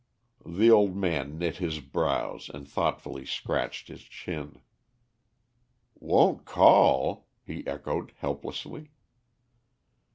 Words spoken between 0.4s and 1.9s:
The old man knit his